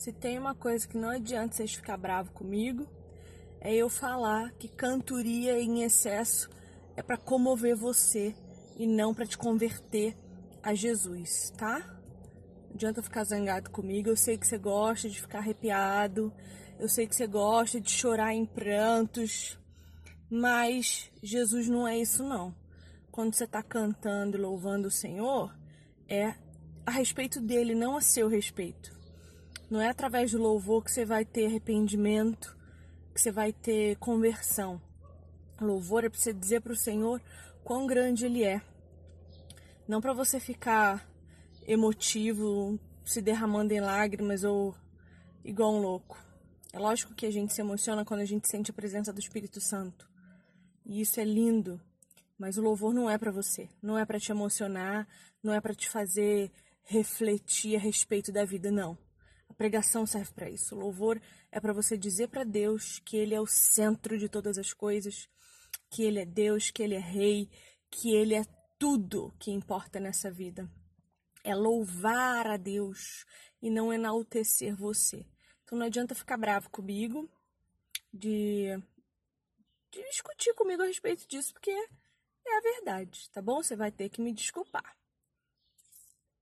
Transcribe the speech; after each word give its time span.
Se 0.00 0.12
tem 0.12 0.38
uma 0.38 0.54
coisa 0.54 0.88
que 0.88 0.96
não 0.96 1.10
adianta 1.10 1.54
vocês 1.54 1.74
ficar 1.74 1.98
bravo 1.98 2.32
comigo, 2.32 2.88
é 3.60 3.74
eu 3.74 3.90
falar 3.90 4.50
que 4.52 4.66
cantoria 4.66 5.60
em 5.60 5.82
excesso 5.82 6.48
é 6.96 7.02
para 7.02 7.18
comover 7.18 7.76
você 7.76 8.34
e 8.78 8.86
não 8.86 9.12
para 9.12 9.26
te 9.26 9.36
converter 9.36 10.16
a 10.62 10.72
Jesus, 10.72 11.52
tá? 11.54 11.80
Não 11.80 12.76
adianta 12.76 13.02
ficar 13.02 13.24
zangado 13.24 13.68
comigo. 13.68 14.08
Eu 14.08 14.16
sei 14.16 14.38
que 14.38 14.46
você 14.46 14.56
gosta 14.56 15.06
de 15.06 15.20
ficar 15.20 15.40
arrepiado, 15.40 16.32
eu 16.78 16.88
sei 16.88 17.06
que 17.06 17.14
você 17.14 17.26
gosta 17.26 17.78
de 17.78 17.90
chorar 17.90 18.32
em 18.32 18.46
prantos, 18.46 19.58
mas 20.30 21.12
Jesus 21.22 21.68
não 21.68 21.86
é 21.86 21.98
isso 21.98 22.24
não. 22.24 22.56
Quando 23.10 23.34
você 23.34 23.44
está 23.44 23.62
cantando 23.62 24.40
louvando 24.40 24.88
o 24.88 24.90
Senhor, 24.90 25.54
é 26.08 26.34
a 26.86 26.90
respeito 26.90 27.38
dele, 27.38 27.74
não 27.74 27.98
a 27.98 28.00
seu 28.00 28.28
respeito. 28.28 28.98
Não 29.70 29.80
é 29.80 29.88
através 29.88 30.32
do 30.32 30.38
louvor 30.38 30.82
que 30.82 30.90
você 30.90 31.04
vai 31.04 31.24
ter 31.24 31.46
arrependimento, 31.46 32.58
que 33.14 33.20
você 33.20 33.30
vai 33.30 33.52
ter 33.52 33.96
conversão. 33.98 34.82
Louvor 35.60 36.04
é 36.04 36.08
para 36.08 36.18
você 36.18 36.32
dizer 36.32 36.60
para 36.60 36.72
o 36.72 36.76
Senhor 36.76 37.22
quão 37.62 37.86
grande 37.86 38.26
Ele 38.26 38.42
é. 38.42 38.60
Não 39.86 40.00
para 40.00 40.12
você 40.12 40.40
ficar 40.40 41.08
emotivo, 41.68 42.80
se 43.04 43.22
derramando 43.22 43.72
em 43.72 43.80
lágrimas 43.80 44.42
ou 44.42 44.74
igual 45.44 45.72
um 45.72 45.80
louco. 45.80 46.18
É 46.72 46.78
lógico 46.78 47.14
que 47.14 47.26
a 47.26 47.30
gente 47.30 47.52
se 47.52 47.60
emociona 47.60 48.04
quando 48.04 48.20
a 48.20 48.24
gente 48.24 48.48
sente 48.48 48.72
a 48.72 48.74
presença 48.74 49.12
do 49.12 49.20
Espírito 49.20 49.60
Santo. 49.60 50.10
E 50.84 51.00
isso 51.00 51.20
é 51.20 51.24
lindo. 51.24 51.80
Mas 52.36 52.58
o 52.58 52.62
louvor 52.62 52.92
não 52.92 53.08
é 53.08 53.16
para 53.16 53.30
você, 53.30 53.68
não 53.80 53.96
é 53.96 54.04
para 54.04 54.18
te 54.18 54.32
emocionar, 54.32 55.06
não 55.42 55.54
é 55.54 55.60
para 55.60 55.74
te 55.74 55.88
fazer 55.88 56.50
refletir 56.82 57.76
a 57.76 57.78
respeito 57.78 58.32
da 58.32 58.44
vida, 58.44 58.70
não. 58.70 58.98
A 59.50 59.54
pregação 59.54 60.06
serve 60.06 60.32
para 60.32 60.48
isso. 60.48 60.76
O 60.76 60.78
louvor 60.78 61.20
é 61.50 61.58
para 61.58 61.72
você 61.72 61.98
dizer 61.98 62.28
para 62.28 62.44
Deus 62.44 63.00
que 63.00 63.16
Ele 63.16 63.34
é 63.34 63.40
o 63.40 63.46
centro 63.46 64.16
de 64.16 64.28
todas 64.28 64.56
as 64.56 64.72
coisas, 64.72 65.28
que 65.90 66.04
Ele 66.04 66.20
é 66.20 66.24
Deus, 66.24 66.70
que 66.70 66.80
Ele 66.84 66.94
é 66.94 67.00
Rei, 67.00 67.50
que 67.90 68.14
Ele 68.14 68.36
é 68.36 68.44
tudo 68.78 69.34
que 69.40 69.50
importa 69.50 69.98
nessa 69.98 70.30
vida. 70.30 70.70
É 71.42 71.52
louvar 71.52 72.46
a 72.46 72.56
Deus 72.56 73.26
e 73.60 73.68
não 73.68 73.92
enaltecer 73.92 74.76
você. 74.76 75.26
Então 75.64 75.76
não 75.76 75.86
adianta 75.86 76.14
ficar 76.14 76.36
bravo 76.36 76.70
comigo, 76.70 77.28
de, 78.12 78.68
de 79.90 80.02
discutir 80.10 80.54
comigo 80.54 80.82
a 80.82 80.86
respeito 80.86 81.26
disso, 81.26 81.52
porque 81.52 81.70
é 81.70 82.56
a 82.56 82.60
verdade, 82.60 83.28
tá 83.30 83.42
bom? 83.42 83.62
Você 83.62 83.74
vai 83.74 83.90
ter 83.90 84.08
que 84.08 84.22
me 84.22 84.32
desculpar. 84.32 84.96